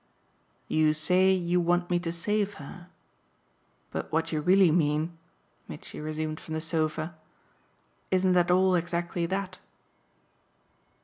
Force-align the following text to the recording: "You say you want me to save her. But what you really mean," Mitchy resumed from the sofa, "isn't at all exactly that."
"You 0.67 0.93
say 0.93 1.29
you 1.31 1.61
want 1.61 1.91
me 1.91 1.99
to 1.99 2.11
save 2.11 2.55
her. 2.55 2.89
But 3.91 4.11
what 4.11 4.31
you 4.31 4.41
really 4.41 4.71
mean," 4.71 5.15
Mitchy 5.67 5.99
resumed 6.01 6.39
from 6.39 6.55
the 6.55 6.59
sofa, 6.61 7.13
"isn't 8.09 8.35
at 8.35 8.49
all 8.49 8.73
exactly 8.73 9.27
that." 9.27 9.59